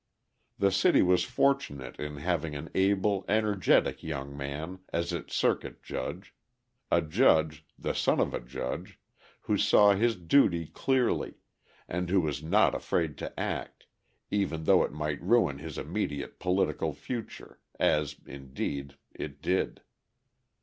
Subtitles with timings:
[0.57, 6.33] The city was fortunate in having an able, energetic young man as its circuit judge
[6.89, 8.99] a judge, the son of a judge,
[9.41, 11.35] who saw his duty clearly,
[11.87, 13.85] and who was not afraid to act,
[14.31, 19.83] even though it might ruin his immediate political future, as, indeed, it did.